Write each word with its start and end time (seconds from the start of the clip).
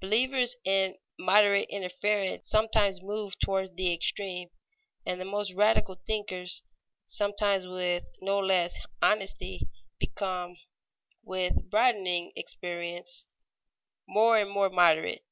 Believers 0.00 0.54
in 0.66 0.98
moderate 1.18 1.70
interference 1.70 2.46
sometimes 2.46 3.00
move 3.00 3.38
toward 3.38 3.78
the 3.78 3.90
extreme, 3.94 4.50
and 5.06 5.18
the 5.18 5.24
most 5.24 5.54
radical 5.54 5.94
thinkers, 5.94 6.62
sometimes 7.06 7.66
with 7.66 8.04
no 8.20 8.38
less 8.38 8.84
honesty, 9.00 9.66
become, 9.98 10.58
with 11.24 11.70
broadening 11.70 12.32
experience, 12.36 13.24
more 14.06 14.36
and 14.36 14.50
more 14.50 14.68
moderate. 14.68 15.24